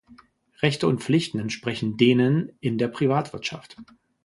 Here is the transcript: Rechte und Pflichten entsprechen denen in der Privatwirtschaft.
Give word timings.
Rechte 0.63 0.87
und 0.87 1.03
Pflichten 1.03 1.37
entsprechen 1.37 1.95
denen 1.95 2.57
in 2.59 2.79
der 2.79 2.87
Privatwirtschaft. 2.87 3.77